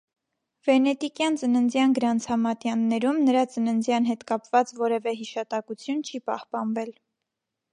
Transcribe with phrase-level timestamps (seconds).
[0.67, 6.91] Վենետիկյան ծննդյան գրանցամատյաններում նրա ծննդյան հետ կապված որևէ հիշատակություն չի պահպանվել։